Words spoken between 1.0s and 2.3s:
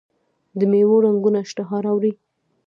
رنګونه اشتها راوړي.